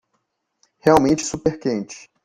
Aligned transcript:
Realmente 0.79 1.23
super 1.23 1.59
quente 1.59 2.09